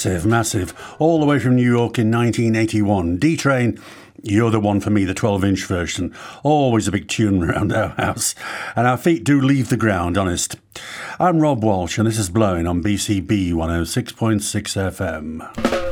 Massive, 0.00 0.24
massive. 0.24 0.96
All 0.98 1.20
the 1.20 1.26
way 1.26 1.38
from 1.38 1.56
New 1.56 1.70
York 1.70 1.98
in 1.98 2.10
1981. 2.10 3.18
D 3.18 3.36
Train, 3.36 3.78
you're 4.22 4.50
the 4.50 4.58
one 4.58 4.80
for 4.80 4.88
me, 4.88 5.04
the 5.04 5.12
12 5.12 5.44
inch 5.44 5.66
version. 5.66 6.16
Always 6.42 6.88
a 6.88 6.90
big 6.90 7.06
tune 7.06 7.44
around 7.44 7.70
our 7.70 7.88
house. 7.88 8.34
And 8.74 8.86
our 8.86 8.96
feet 8.96 9.24
do 9.24 9.38
leave 9.38 9.68
the 9.68 9.76
ground, 9.76 10.16
honest. 10.16 10.56
I'm 11.18 11.40
Rob 11.40 11.62
Walsh, 11.62 11.98
and 11.98 12.06
this 12.06 12.16
is 12.16 12.30
Blowin 12.30 12.66
on 12.66 12.82
BCB 12.82 13.52
106.6 13.52 14.40
FM. 14.90 15.89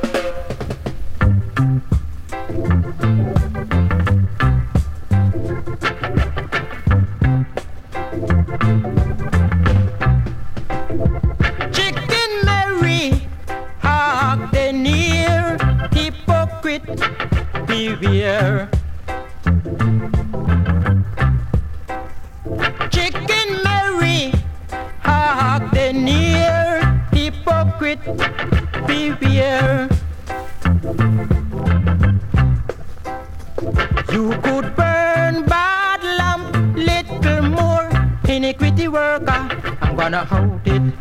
Iniquity 38.49 38.89
worker, 38.89 39.49
I'm 39.83 39.97
gonna 39.97 40.25
hold 40.25 40.67
it. 40.67 40.95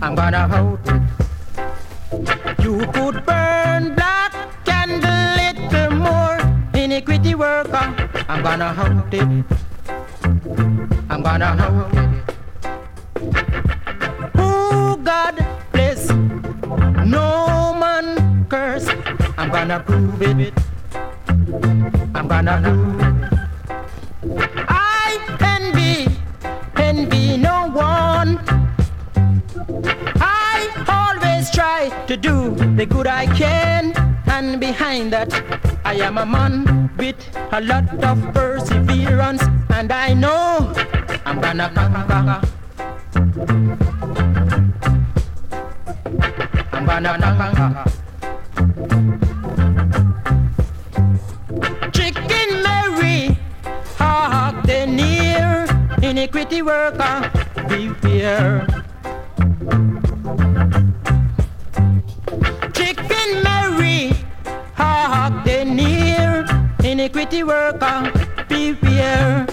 I'm 0.00 0.14
gonna 0.14 0.46
hold 0.46 0.78
it. 0.86 1.02
You 2.62 2.86
could 2.92 3.24
burn 3.26 3.94
black 3.94 4.32
candle 4.64 5.34
little 5.40 5.90
more. 5.96 6.38
Iniquity 6.74 7.34
worker, 7.34 7.94
I'm 8.28 8.42
gonna 8.42 8.72
hold 8.72 9.14
it. 9.14 9.44
I'm 11.10 11.22
gonna 11.22 11.56
hold 11.56 11.94
it. 11.94 11.99
Gonna 19.60 19.80
prove 19.80 20.22
it. 20.22 20.54
I'm 22.14 22.26
gonna 22.28 22.60
prove 22.64 23.00
it. 23.02 23.28
I 24.68 25.18
can 26.74 27.08
be 27.10 27.36
no 27.36 27.68
one. 27.68 28.38
I 30.16 30.66
always 30.88 31.50
try 31.50 31.90
to 32.06 32.16
do 32.16 32.54
the 32.74 32.86
good 32.86 33.06
I 33.06 33.26
can, 33.36 33.92
and 34.28 34.58
behind 34.58 35.12
that, 35.12 35.30
I 35.84 35.92
am 36.08 36.16
a 36.16 36.24
man 36.24 36.90
with 36.96 37.20
a 37.52 37.60
lot 37.60 38.02
of 38.02 38.32
perseverance, 38.32 39.42
and 39.68 39.92
I 39.92 40.14
know 40.14 40.72
I'm 41.26 41.38
gonna 41.38 41.68
conquer. 41.74 42.40
I'm 46.72 46.86
gonna 46.86 47.18
conquer. 47.18 47.99
Iniquity 56.20 56.60
worker, 56.60 57.32
beware. 57.66 58.66
Chicken 62.74 63.42
Mary, 63.42 64.12
hawk 64.74 65.44
the 65.46 65.64
near, 65.64 66.44
iniquity 66.84 67.42
worker, 67.42 68.12
beware. 68.50 69.46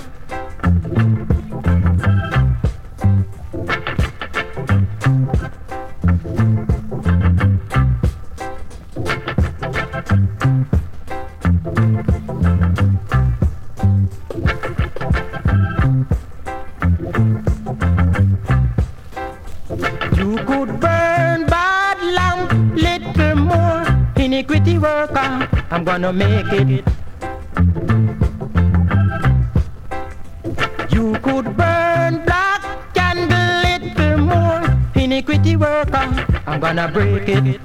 Gonna 26.00 26.14
make 26.14 26.54
it. 26.54 26.86
You 30.94 31.14
could 31.24 31.58
burn 31.58 32.24
black 32.24 32.62
candle 32.94 33.62
little 33.66 34.18
more. 34.20 34.62
Iniquity 34.94 35.56
worker, 35.56 36.08
I'm 36.46 36.60
gonna 36.60 36.88
break 36.88 37.28
it. 37.30 37.62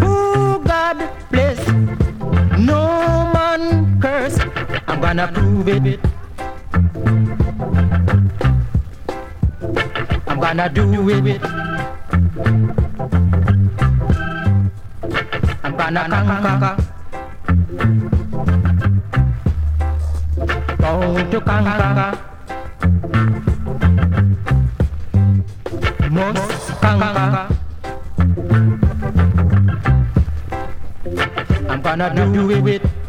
Oh 0.00 0.62
God 0.64 0.96
bless. 1.30 1.60
No 2.56 3.30
man 3.34 4.00
curse. 4.00 4.38
I'm 4.88 5.02
gonna 5.02 5.28
prove 5.28 5.68
it. 5.68 6.00
I'm 10.26 10.40
gonna 10.40 10.68
do 10.70 11.26
it. 11.26 11.59
I'm 15.96 16.08
gonna 16.08 16.40
conquer. 16.40 16.76
Bound 20.78 21.30
to 21.32 21.40
conquer. 21.40 22.18
Must 26.10 26.80
conquer. 26.80 27.48
I'm 31.68 31.82
gonna 31.82 32.14
do 32.14 32.66
it. 32.66 32.82
Chicken 32.82 32.99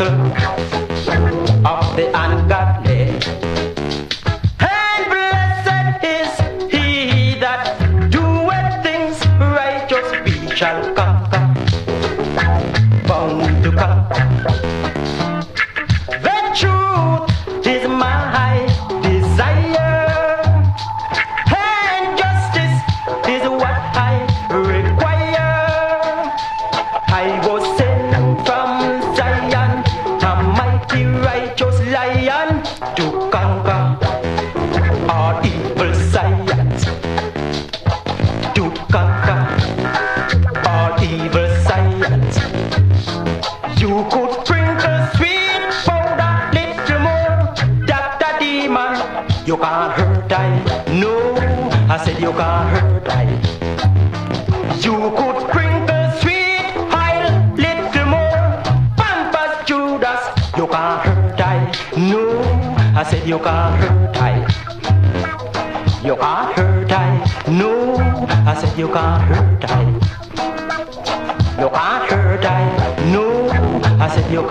of 0.00 1.96
the 1.96 2.06
ungodly. 2.14 2.91
For 74.42 74.48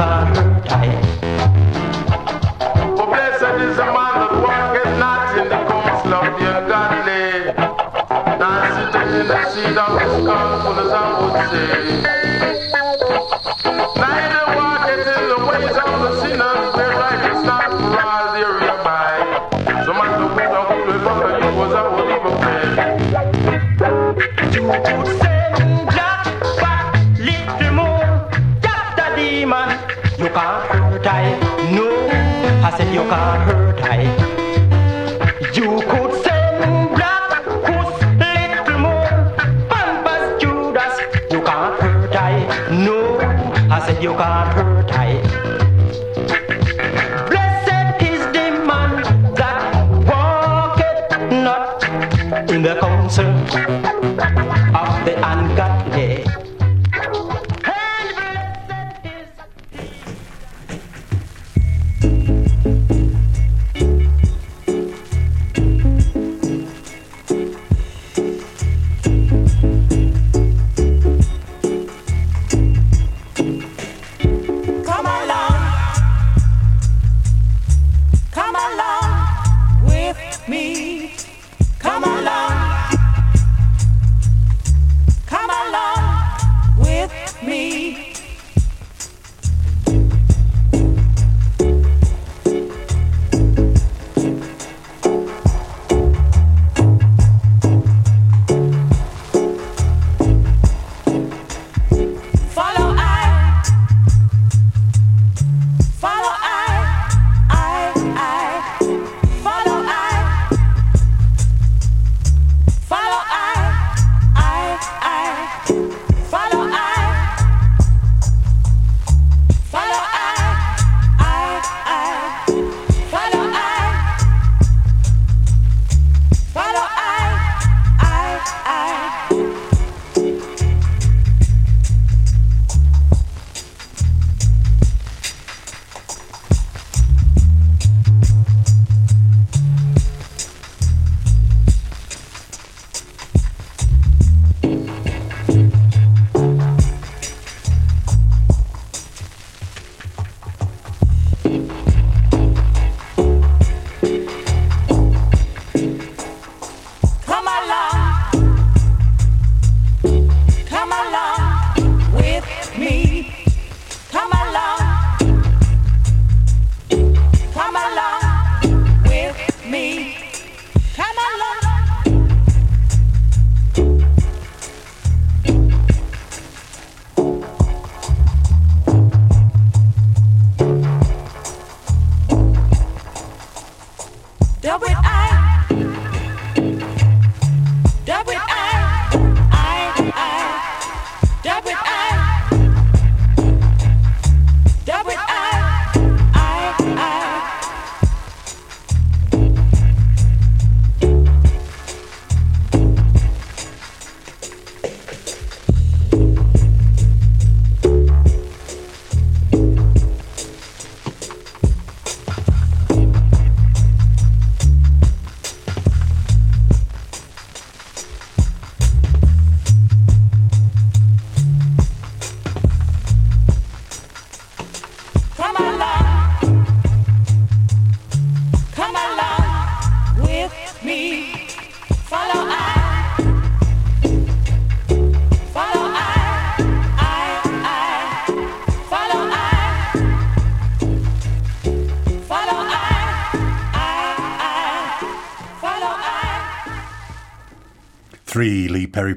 blessed 3.07 3.59
is 3.59 3.75
the 3.75 3.85
man 3.85 4.15
that 4.23 4.97
not 4.97 5.37
in 5.37 5.49
the 5.49 5.59
of 6.13 6.37
in 9.57 9.73
the 9.75 9.81
as 10.79 10.91
I 10.93 11.03
would 11.19 11.35
say. 12.05 12.20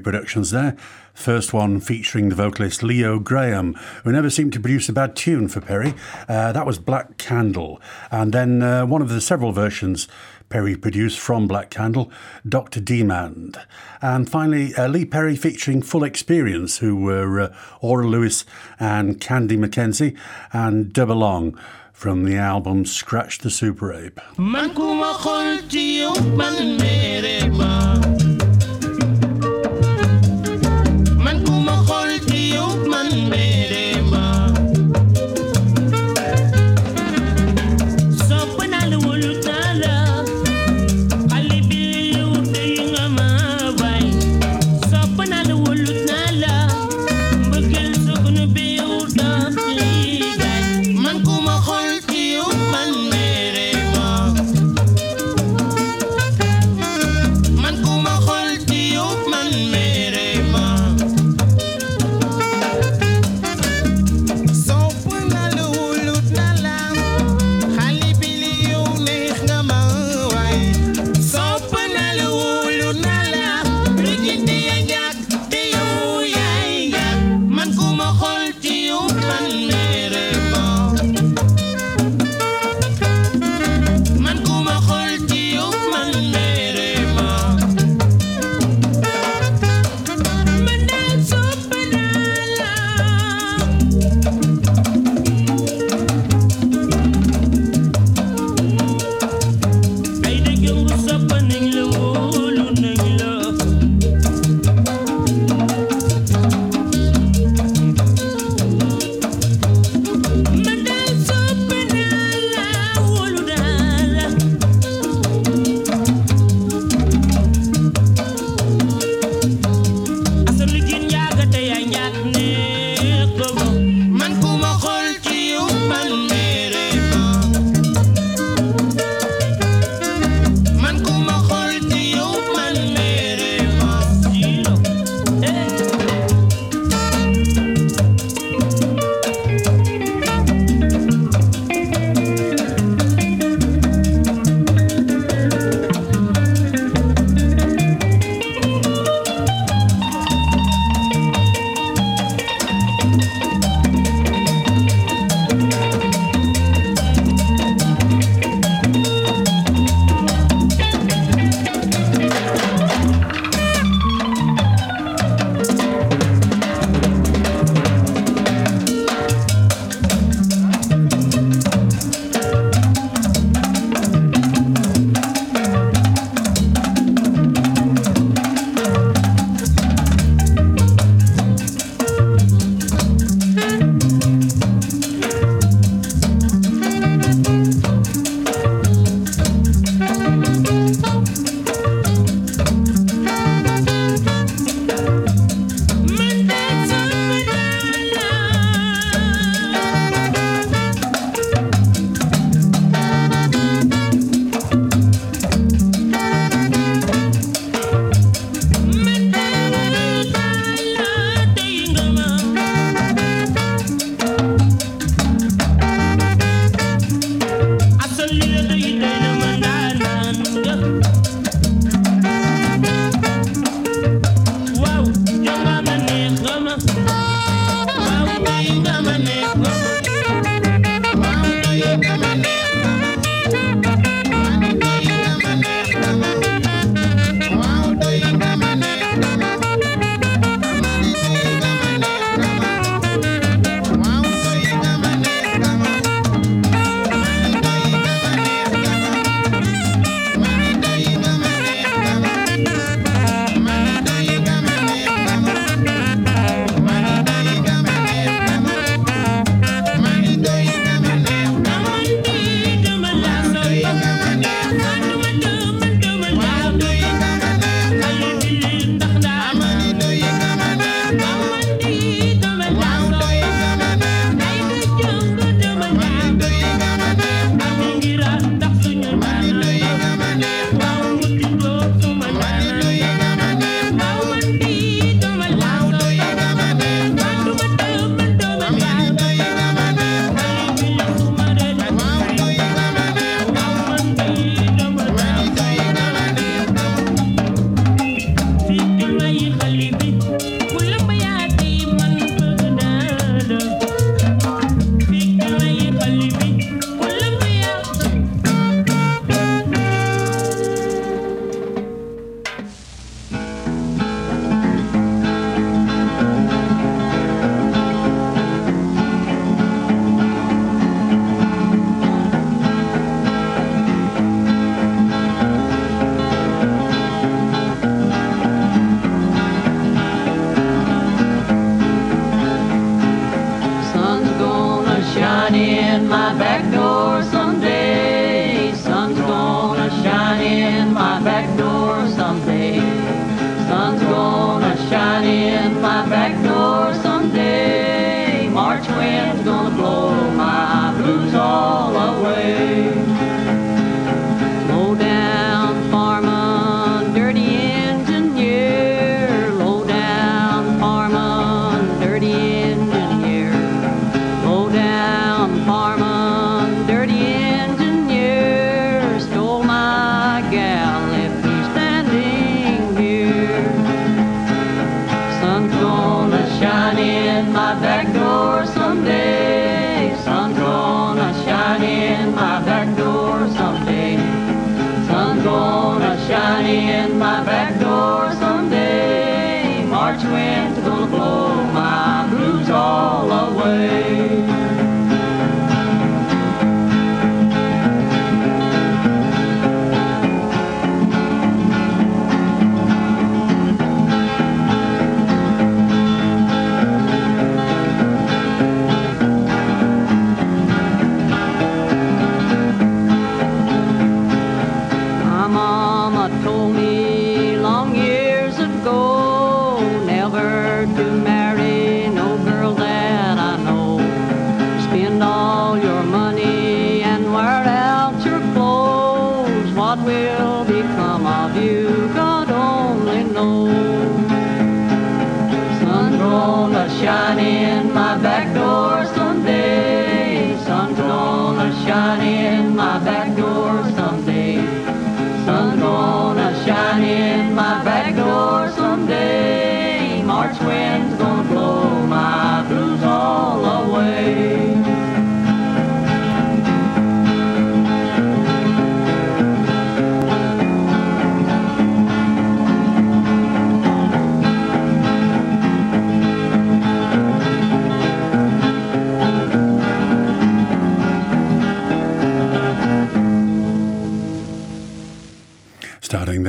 productions 0.05 0.51
there. 0.51 0.77
First 1.15 1.51
one 1.51 1.79
featuring 1.79 2.29
the 2.29 2.35
vocalist 2.35 2.83
Leo 2.83 3.17
Graham, 3.17 3.73
who 4.03 4.11
never 4.11 4.29
seemed 4.29 4.53
to 4.53 4.59
produce 4.59 4.87
a 4.87 4.93
bad 4.93 5.15
tune 5.15 5.47
for 5.47 5.61
Perry. 5.61 5.95
Uh, 6.29 6.51
that 6.51 6.65
was 6.65 6.77
Black 6.77 7.17
Candle. 7.17 7.81
And 8.11 8.31
then 8.31 8.61
uh, 8.61 8.85
one 8.85 9.01
of 9.01 9.09
the 9.09 9.19
several 9.19 9.51
versions 9.51 10.07
Perry 10.47 10.75
produced 10.75 11.19
from 11.19 11.47
Black 11.47 11.71
Candle, 11.71 12.11
Dr. 12.47 12.79
Demand. 12.79 13.57
And 13.99 14.29
finally, 14.29 14.75
uh, 14.75 14.87
Lee 14.87 15.05
Perry 15.05 15.35
featuring 15.35 15.81
Full 15.81 16.03
Experience, 16.03 16.77
who 16.77 16.95
were 16.95 17.41
uh, 17.41 17.55
Aura 17.81 18.07
Lewis 18.07 18.45
and 18.79 19.19
Candy 19.19 19.57
McKenzie, 19.57 20.15
and 20.53 20.93
Dub 20.93 21.09
Along 21.09 21.57
from 21.93 22.25
the 22.25 22.35
album 22.35 22.85
Scratch 22.85 23.39
the 23.39 23.49
Super 23.49 23.91
Ape. 23.91 24.19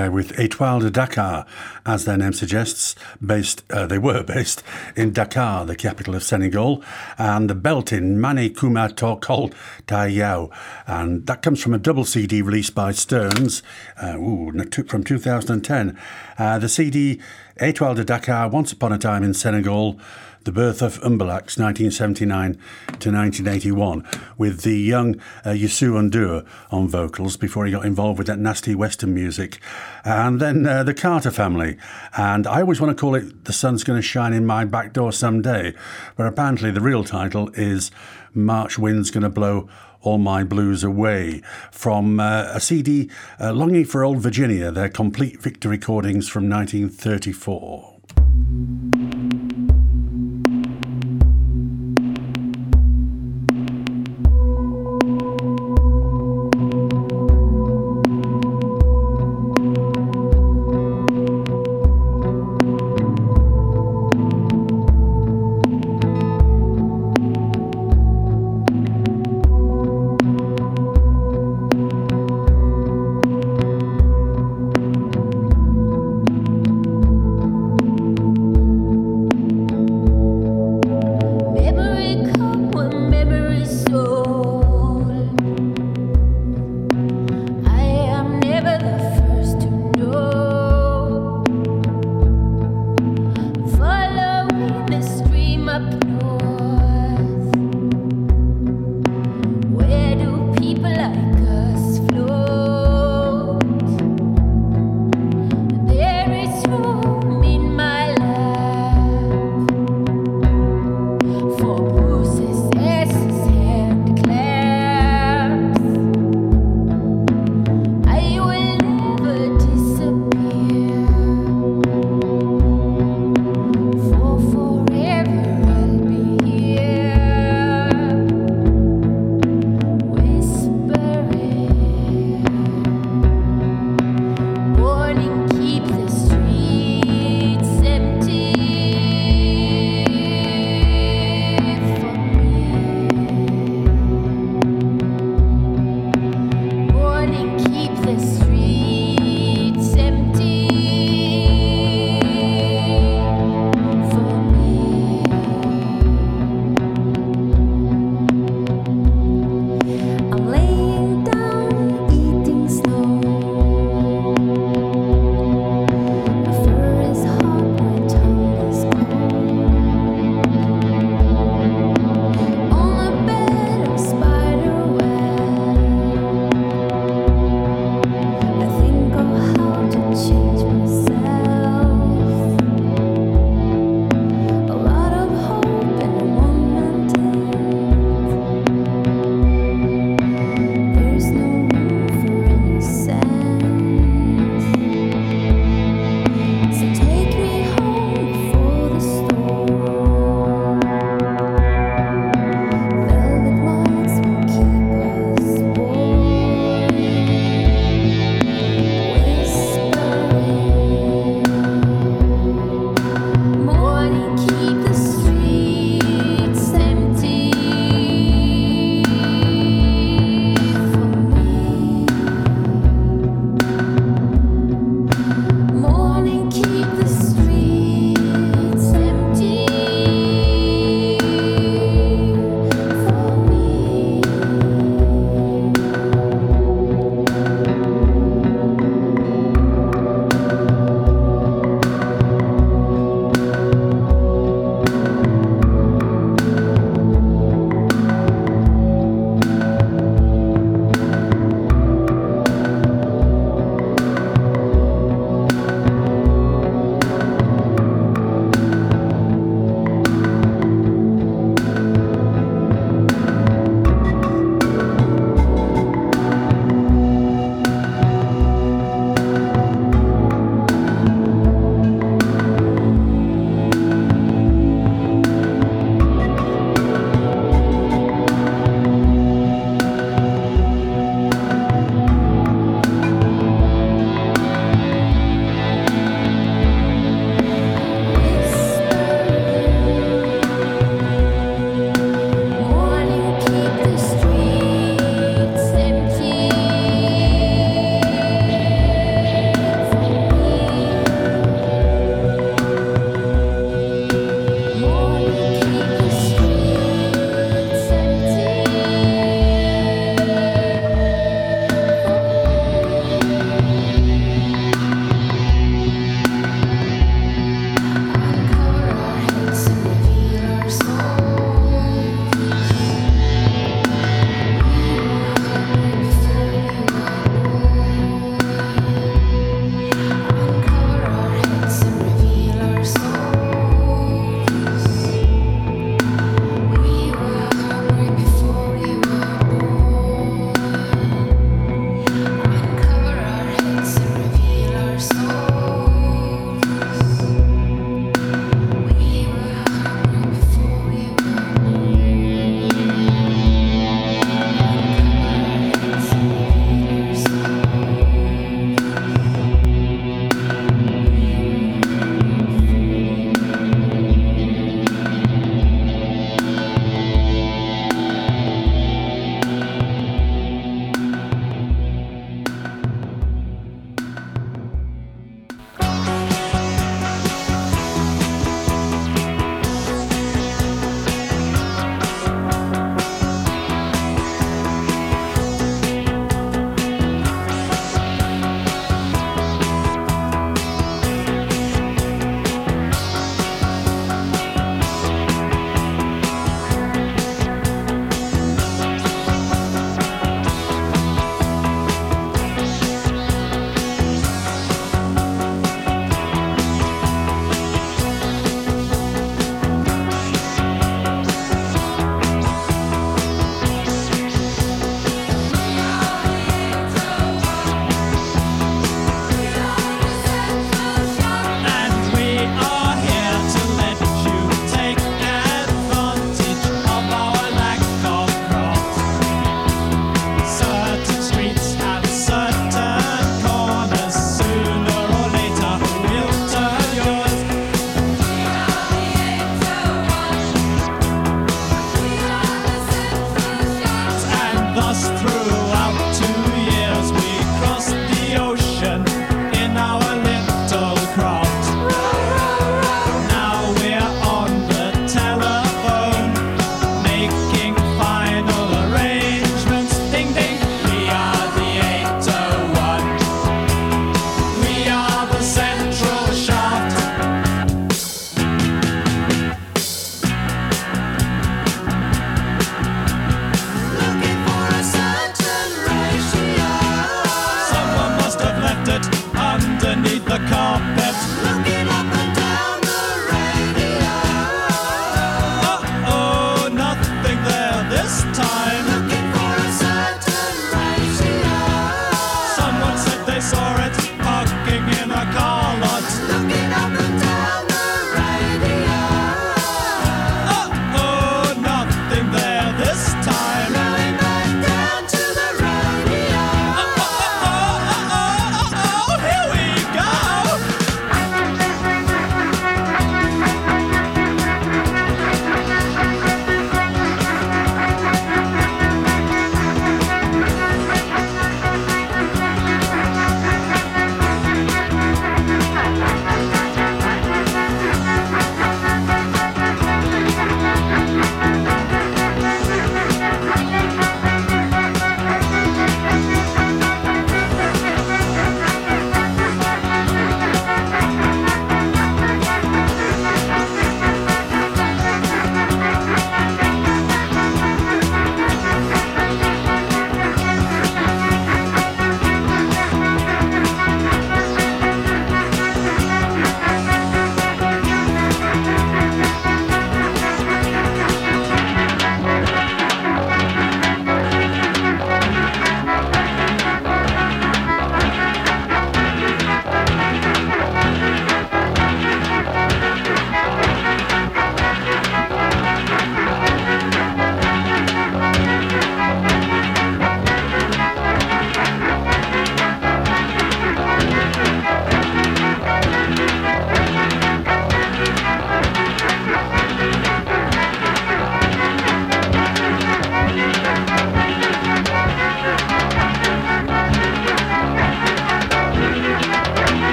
There 0.00 0.10
with 0.10 0.38
Etoile 0.38 0.80
de 0.80 0.90
Dakar, 0.90 1.44
as 1.84 2.06
their 2.06 2.16
name 2.16 2.32
suggests, 2.32 2.94
based 3.20 3.70
uh, 3.70 3.86
they 3.86 3.98
were 3.98 4.22
based 4.36 4.62
in 4.96 5.12
Dakar, 5.12 5.66
the 5.66 5.76
capital 5.76 6.14
of 6.14 6.22
Senegal, 6.22 6.82
and 7.18 7.50
the 7.50 7.54
belt 7.54 7.92
in 7.92 8.18
Mane 8.18 8.54
Kuma 8.54 8.90
Tokol 8.90 9.50
Tayao, 9.86 10.50
and 10.86 11.26
that 11.26 11.42
comes 11.42 11.62
from 11.62 11.74
a 11.74 11.78
double 11.78 12.06
CD 12.06 12.40
released 12.40 12.74
by 12.74 12.92
Sterns, 12.92 13.62
uh, 14.02 14.16
ooh, 14.16 14.50
from 14.88 15.04
2010. 15.04 15.98
Uh, 16.38 16.58
the 16.58 16.70
CD 16.70 17.20
Etoile 17.58 17.94
de 17.94 18.04
Dakar, 18.04 18.48
Once 18.48 18.72
Upon 18.72 18.94
a 18.94 18.98
Time 18.98 19.22
in 19.22 19.34
Senegal. 19.34 20.00
The 20.44 20.52
Birth 20.52 20.80
of 20.80 20.98
Mbalax, 21.00 21.58
1979 21.58 22.54
to 22.54 23.12
1981, 23.12 24.06
with 24.38 24.62
the 24.62 24.78
young 24.78 25.16
uh, 25.44 25.50
Youssou 25.50 26.00
N'Dour 26.00 26.46
on 26.70 26.88
vocals 26.88 27.36
before 27.36 27.66
he 27.66 27.72
got 27.72 27.84
involved 27.84 28.16
with 28.16 28.26
that 28.28 28.38
nasty 28.38 28.74
Western 28.74 29.12
music. 29.12 29.60
And 30.02 30.40
then 30.40 30.66
uh, 30.66 30.82
the 30.82 30.94
Carter 30.94 31.30
family. 31.30 31.76
And 32.16 32.46
I 32.46 32.62
always 32.62 32.80
want 32.80 32.96
to 32.96 32.98
call 32.98 33.14
it 33.14 33.44
The 33.44 33.52
Sun's 33.52 33.84
Gonna 33.84 34.00
Shine 34.00 34.32
in 34.32 34.46
My 34.46 34.64
Back 34.64 34.94
Door 34.94 35.12
Someday, 35.12 35.74
but 36.16 36.26
apparently 36.26 36.70
the 36.70 36.80
real 36.80 37.04
title 37.04 37.50
is 37.50 37.90
March 38.32 38.78
Wind's 38.78 39.10
Gonna 39.10 39.28
Blow 39.28 39.68
all 40.00 40.16
My 40.16 40.42
Blues 40.42 40.82
Away 40.82 41.42
from 41.70 42.18
uh, 42.18 42.50
a 42.54 42.60
CD, 42.60 43.10
uh, 43.38 43.52
Longing 43.52 43.84
for 43.84 44.02
Old 44.02 44.20
Virginia, 44.20 44.70
their 44.70 44.88
complete 44.88 45.42
Victor 45.42 45.68
recordings 45.68 46.30
from 46.30 46.48
1934. 46.48 48.99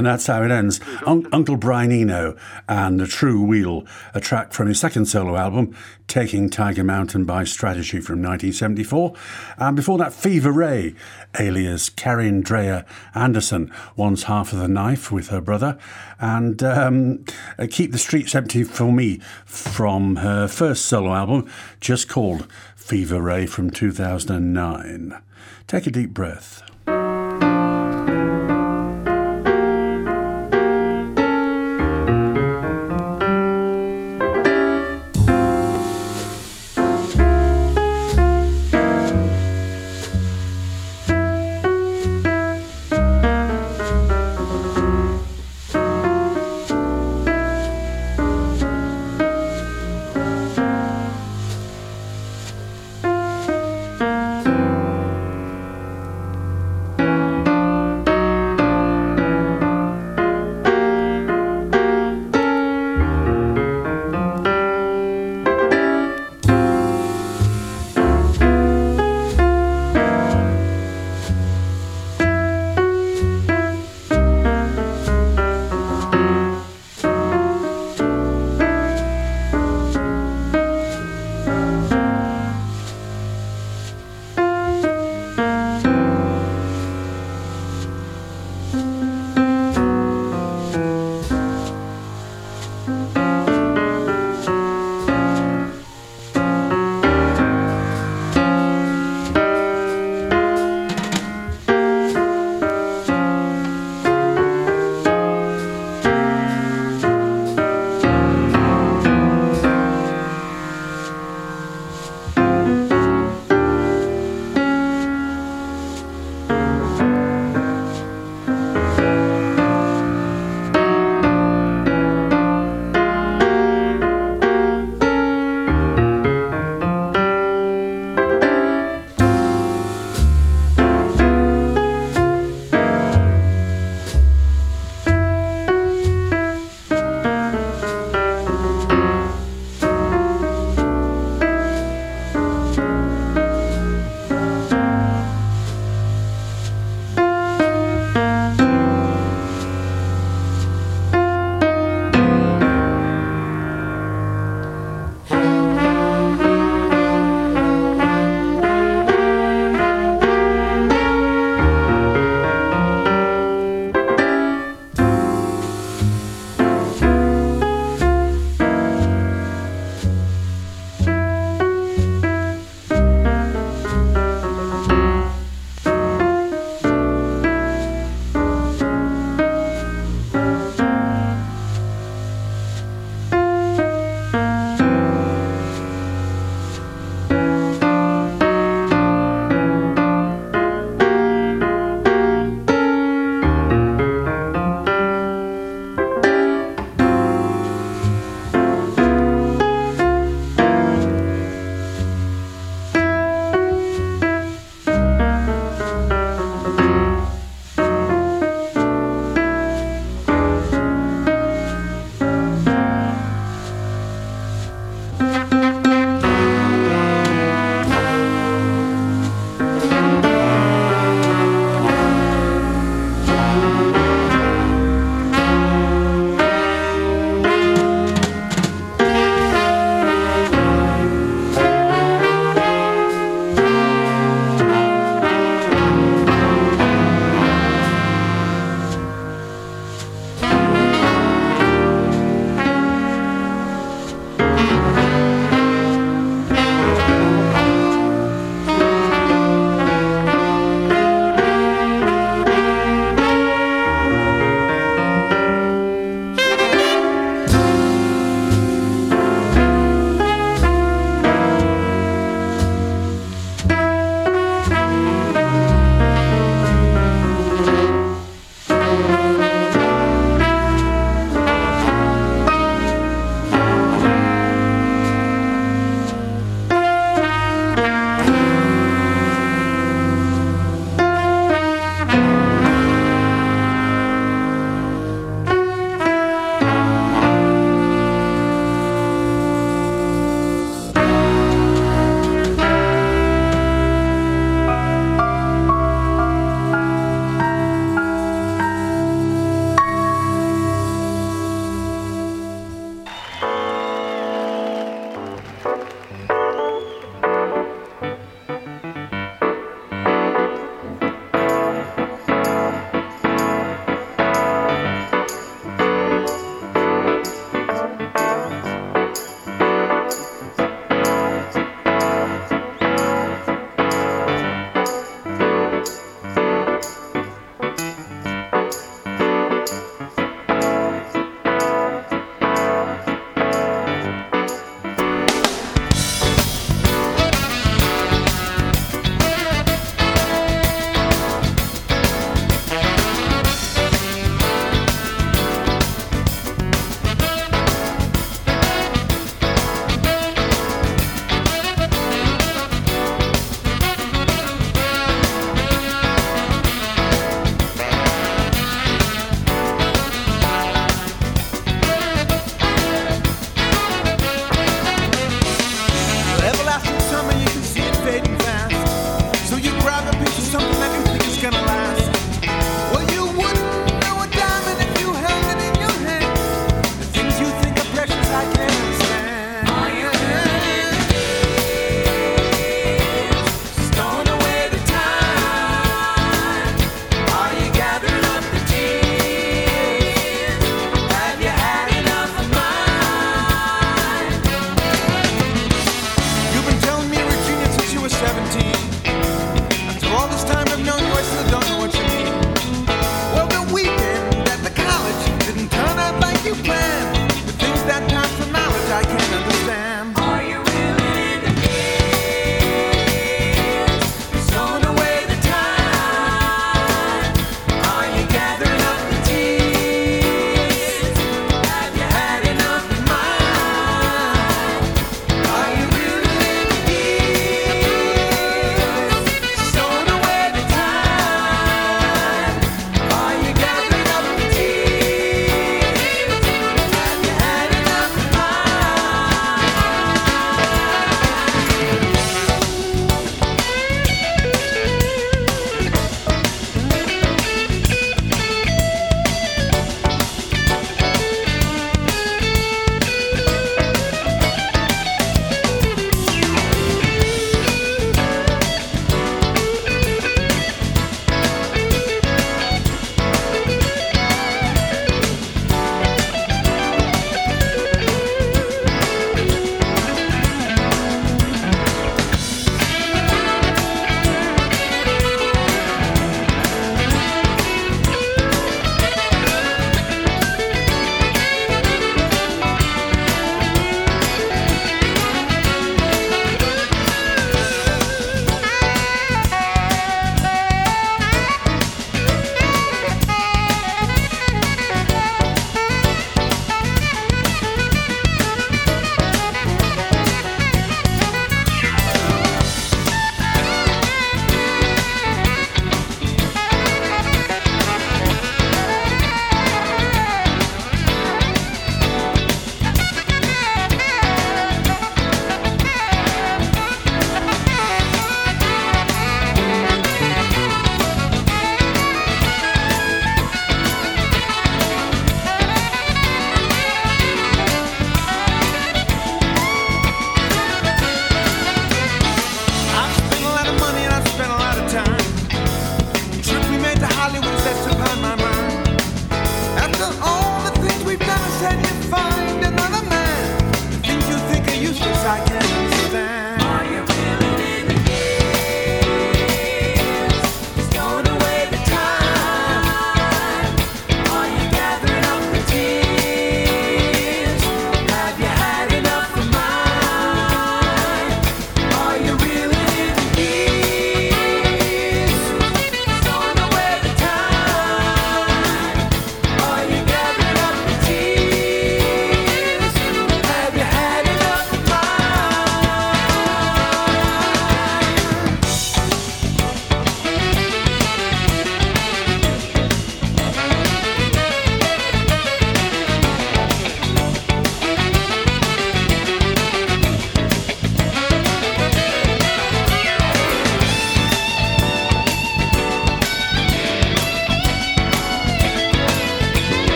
and 0.00 0.06
that's 0.06 0.28
how 0.28 0.42
it 0.42 0.50
ends. 0.50 0.80
Un- 1.04 1.26
Uncle 1.30 1.58
Brian 1.58 1.92
Eno 1.92 2.34
and 2.66 2.98
The 2.98 3.06
True 3.06 3.42
Wheel, 3.44 3.84
a 4.14 4.20
track 4.20 4.54
from 4.54 4.66
his 4.66 4.80
second 4.80 5.04
solo 5.04 5.36
album, 5.36 5.76
Taking 6.08 6.48
Tiger 6.48 6.82
Mountain 6.82 7.26
by 7.26 7.44
Strategy 7.44 8.00
from 8.00 8.22
1974. 8.22 9.12
And 9.58 9.76
before 9.76 9.98
that, 9.98 10.14
Fever 10.14 10.52
Ray, 10.52 10.94
alias 11.38 11.90
Karin 11.90 12.42
Dreijer 12.42 12.86
Andersson, 13.14 13.70
once 13.94 14.22
half 14.22 14.54
of 14.54 14.58
the 14.58 14.68
knife 14.68 15.12
with 15.12 15.28
her 15.28 15.42
brother, 15.42 15.76
and 16.18 16.62
um, 16.62 17.22
uh, 17.58 17.66
Keep 17.70 17.92
the 17.92 17.98
Streets 17.98 18.34
Empty 18.34 18.64
for 18.64 18.90
Me 18.90 19.18
from 19.44 20.16
her 20.16 20.48
first 20.48 20.86
solo 20.86 21.12
album, 21.12 21.46
just 21.78 22.08
called 22.08 22.50
Fever 22.74 23.20
Ray 23.20 23.44
from 23.44 23.68
2009. 23.68 25.20
Take 25.66 25.86
a 25.86 25.90
deep 25.90 26.14
breath. 26.14 26.69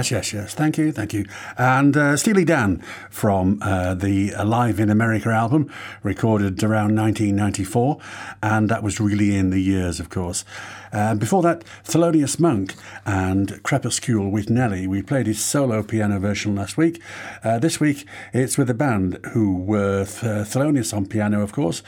Yes, 0.00 0.10
yes, 0.10 0.32
yes. 0.32 0.54
Thank 0.54 0.78
you, 0.78 0.92
thank 0.92 1.12
you. 1.12 1.26
And 1.58 1.94
uh, 1.94 2.16
Steely 2.16 2.46
Dan 2.46 2.82
from 3.10 3.58
uh, 3.60 3.92
the 3.92 4.32
Alive 4.34 4.80
in 4.80 4.88
America 4.88 5.28
album, 5.28 5.70
recorded 6.02 6.64
around 6.64 6.96
1994, 6.96 7.98
and 8.42 8.70
that 8.70 8.82
was 8.82 8.98
Reeling 8.98 9.34
in 9.34 9.50
the 9.50 9.60
Years, 9.60 10.00
of 10.00 10.08
course. 10.08 10.42
Uh, 10.90 11.14
before 11.14 11.42
that, 11.42 11.64
Thelonious 11.84 12.40
Monk 12.40 12.76
and 13.04 13.62
Crepuscule 13.62 14.30
with 14.30 14.48
Nellie. 14.48 14.86
We 14.86 15.02
played 15.02 15.26
his 15.26 15.44
solo 15.44 15.82
piano 15.82 16.18
version 16.18 16.56
last 16.56 16.78
week. 16.78 17.02
Uh, 17.44 17.58
this 17.58 17.78
week, 17.78 18.06
it's 18.32 18.56
with 18.56 18.70
a 18.70 18.74
band 18.74 19.18
who 19.32 19.54
were 19.54 20.06
Th- 20.06 20.46
Thelonious 20.46 20.96
on 20.96 21.08
piano, 21.08 21.42
of 21.42 21.52
course. 21.52 21.82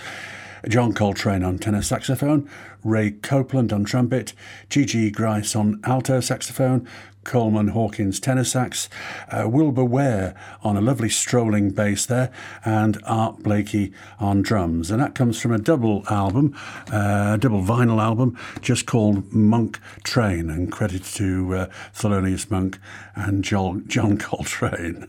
John 0.68 0.92
Coltrane 0.92 1.42
on 1.42 1.58
tenor 1.58 1.82
saxophone, 1.82 2.48
Ray 2.84 3.10
Copeland 3.10 3.72
on 3.72 3.84
trumpet, 3.84 4.32
Gigi 4.68 5.10
Gryce 5.10 5.56
on 5.56 5.80
alto 5.84 6.20
saxophone, 6.20 6.86
Coleman 7.24 7.68
Hawkins 7.68 8.20
tenor 8.20 8.44
sax, 8.44 8.88
uh, 9.30 9.48
Wilbur 9.48 9.84
Ware 9.84 10.34
on 10.62 10.76
a 10.76 10.80
lovely 10.80 11.08
strolling 11.08 11.70
bass 11.70 12.06
there, 12.06 12.30
and 12.64 12.98
Art 13.04 13.42
Blakey 13.42 13.92
on 14.18 14.42
drums. 14.42 14.90
And 14.90 15.00
that 15.00 15.14
comes 15.14 15.40
from 15.40 15.52
a 15.52 15.58
double 15.58 16.04
album, 16.08 16.56
uh, 16.90 17.36
double 17.36 17.62
vinyl 17.62 18.02
album, 18.02 18.36
just 18.60 18.86
called 18.86 19.32
Monk 19.32 19.78
Train, 20.04 20.50
and 20.50 20.70
credit 20.70 21.04
to 21.14 21.54
uh, 21.54 21.66
Thelonious 21.94 22.50
Monk 22.50 22.78
and 23.14 23.44
John, 23.44 23.86
John 23.86 24.18
Coltrane. 24.18 25.08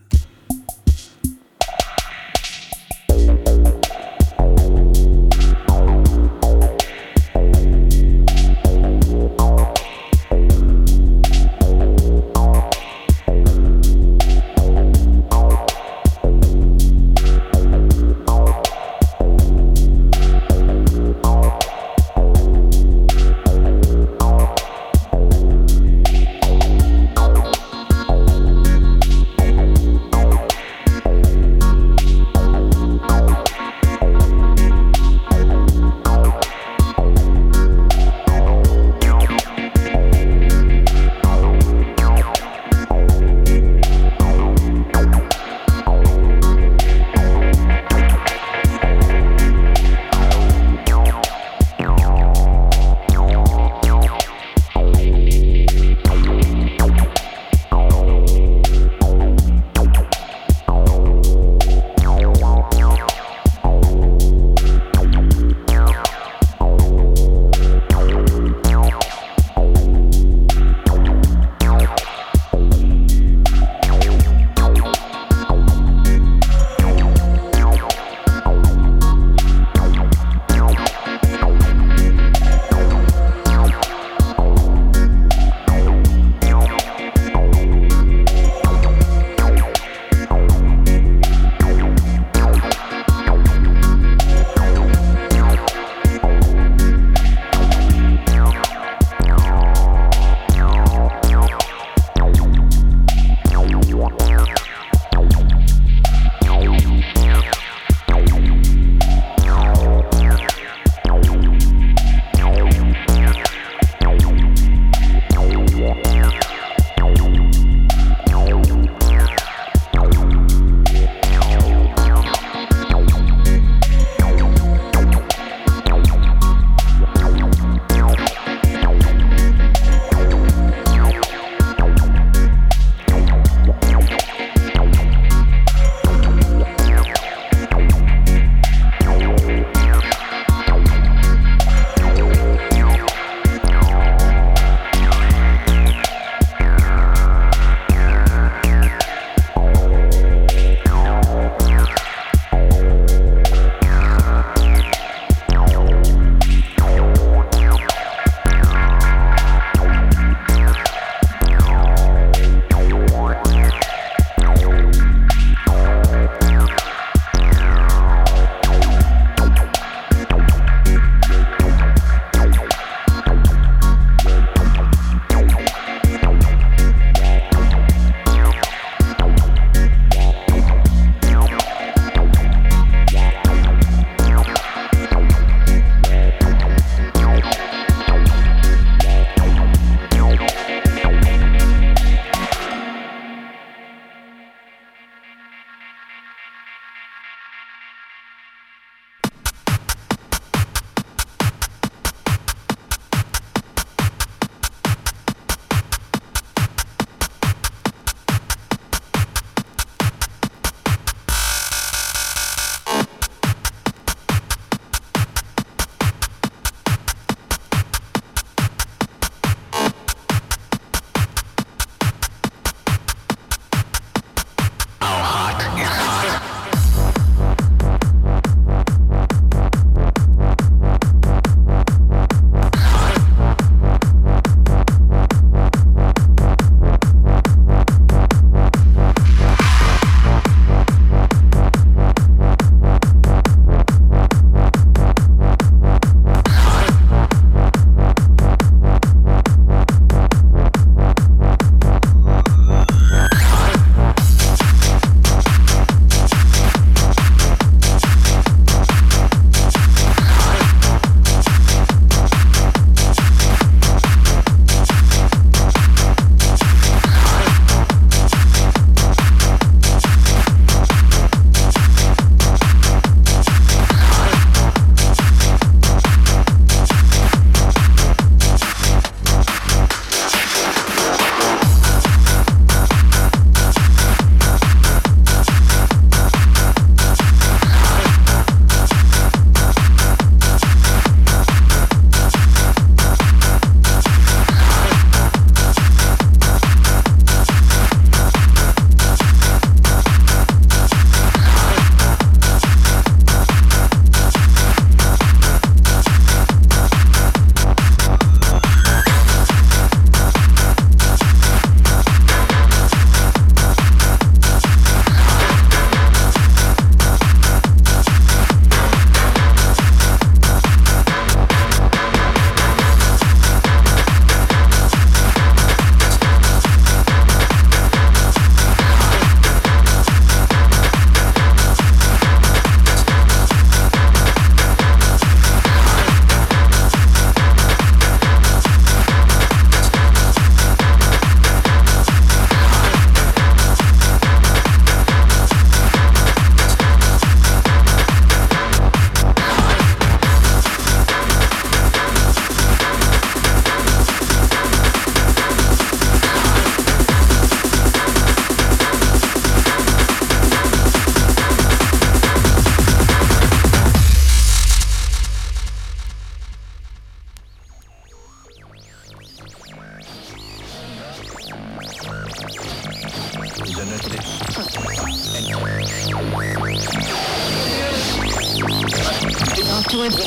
to 379.94 380.02
it. 380.02 380.24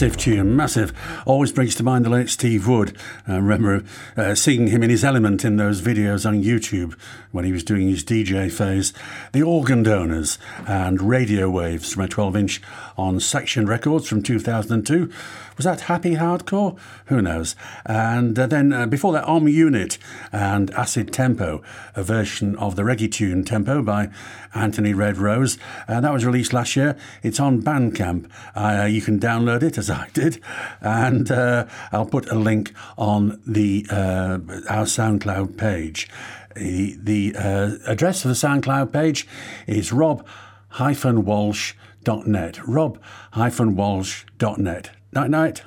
Massive 0.00 0.16
tune, 0.16 0.56
massive. 0.56 1.22
Always 1.26 1.52
brings 1.52 1.74
to 1.74 1.82
mind 1.82 2.06
the 2.06 2.08
late 2.08 2.30
Steve 2.30 2.66
Wood. 2.66 2.96
I 3.28 3.36
remember 3.36 3.84
uh, 4.16 4.34
seeing 4.34 4.68
him 4.68 4.82
in 4.82 4.88
his 4.88 5.04
element 5.04 5.44
in 5.44 5.58
those 5.58 5.82
videos 5.82 6.24
on 6.24 6.42
YouTube 6.42 6.98
when 7.32 7.44
he 7.44 7.52
was 7.52 7.62
doing 7.62 7.86
his 7.86 8.02
DJ 8.02 8.50
phase. 8.50 8.94
The 9.32 9.42
Organ 9.42 9.82
Donors 9.82 10.38
and 10.66 11.02
Radio 11.02 11.50
Waves 11.50 11.92
from 11.92 12.04
a 12.04 12.08
12 12.08 12.34
inch 12.34 12.62
on 13.00 13.18
Section 13.18 13.66
Records 13.66 14.06
from 14.06 14.22
2002. 14.22 15.10
Was 15.56 15.64
that 15.64 15.82
Happy 15.82 16.16
Hardcore? 16.16 16.78
Who 17.06 17.22
knows? 17.22 17.56
And 17.86 18.38
uh, 18.38 18.46
then 18.46 18.72
uh, 18.72 18.86
before 18.86 19.12
that, 19.14 19.24
Om 19.24 19.48
Unit 19.48 19.96
and 20.32 20.70
Acid 20.72 21.10
Tempo, 21.12 21.62
a 21.96 22.02
version 22.02 22.56
of 22.56 22.76
the 22.76 22.82
reggae 22.82 23.10
tune 23.10 23.42
Tempo 23.42 23.82
by 23.82 24.10
Anthony 24.54 24.92
Red 24.92 25.16
Rose. 25.16 25.56
Uh, 25.88 26.00
that 26.00 26.12
was 26.12 26.26
released 26.26 26.52
last 26.52 26.76
year. 26.76 26.94
It's 27.22 27.40
on 27.40 27.62
Bandcamp. 27.62 28.30
Uh, 28.54 28.84
you 28.84 29.00
can 29.00 29.18
download 29.18 29.62
it 29.62 29.78
as 29.78 29.88
I 29.88 30.08
did, 30.12 30.38
and 30.82 31.30
uh, 31.30 31.66
I'll 31.92 32.06
put 32.06 32.30
a 32.30 32.34
link 32.34 32.74
on 32.98 33.40
the 33.46 33.86
uh, 33.90 34.40
our 34.68 34.84
SoundCloud 34.84 35.56
page. 35.56 36.08
The, 36.54 36.96
the 37.00 37.34
uh, 37.36 37.76
address 37.86 38.20
for 38.22 38.28
the 38.28 38.34
SoundCloud 38.34 38.92
page 38.92 39.26
is 39.66 39.92
rob-walsh.net. 39.92 41.76
.Net, 42.06 42.66
rob-walsh.net. 42.66 44.90
Night 45.12 45.30
night. 45.30 45.62